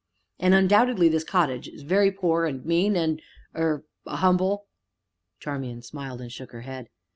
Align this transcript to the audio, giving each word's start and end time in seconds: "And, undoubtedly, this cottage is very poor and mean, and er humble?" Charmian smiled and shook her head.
"And, 0.39 0.55
undoubtedly, 0.55 1.09
this 1.09 1.23
cottage 1.23 1.67
is 1.67 1.83
very 1.83 2.11
poor 2.11 2.45
and 2.45 2.65
mean, 2.65 2.95
and 2.95 3.21
er 3.55 3.85
humble?" 4.07 4.65
Charmian 5.39 5.83
smiled 5.83 6.21
and 6.21 6.31
shook 6.31 6.53
her 6.53 6.61
head. 6.61 6.87